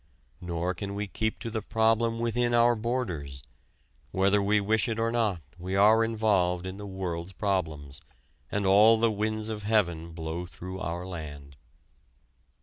[0.41, 3.43] Nor can we keep to the problem within our borders.
[4.09, 8.01] Whether we wish it or not we are involved in the world's problems,
[8.51, 11.55] and all the winds of heaven blow through our land.